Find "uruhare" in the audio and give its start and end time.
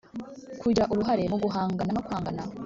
0.93-1.23